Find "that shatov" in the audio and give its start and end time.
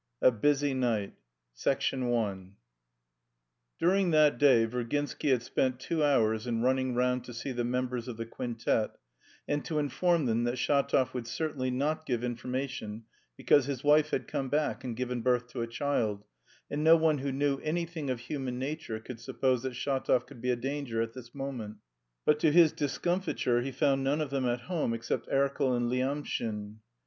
10.45-11.13, 19.61-20.25